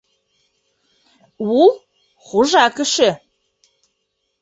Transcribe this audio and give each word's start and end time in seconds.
Ул— 1.57 1.71
хужа 2.31 2.67
кеше. 2.81 3.11